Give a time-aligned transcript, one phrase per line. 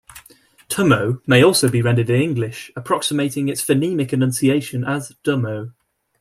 [0.67, 5.73] "Tummo" may also be rendered in English approximating its phonemic enunciation as 'Dumo'.